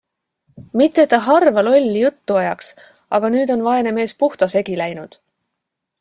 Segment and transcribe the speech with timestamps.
[0.79, 2.71] Mitte, et ta harva lolli juttu ajaks,
[3.17, 5.19] aga nüüd on vaene mees puhta segi läinud.